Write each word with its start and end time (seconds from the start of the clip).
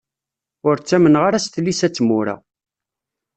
Ur 0.67 0.75
ttamneɣ 0.77 1.21
ara 1.27 1.43
s 1.43 1.47
tlisa 1.47 1.87
d 1.89 1.93
tmura. 1.97 2.35